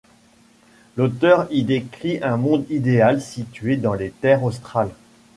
[0.97, 4.95] L'auteur y décrit un monde idéal, situé dans les terres australes.